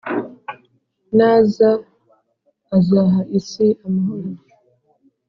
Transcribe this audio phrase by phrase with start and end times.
[1.17, 1.69] Naza
[2.77, 4.29] azaha isi amahoro